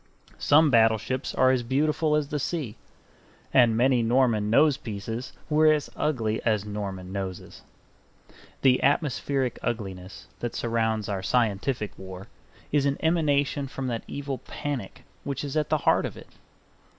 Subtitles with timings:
[0.39, 2.75] Some battleships are as beautiful as the sea;
[3.53, 7.61] and many Norman nosepieces were as ugly as Norman noses.
[8.63, 12.25] The atmospheric ugliness that surrounds our scientific war
[12.71, 16.29] is an emanation from that evil panic which is at the heart of it.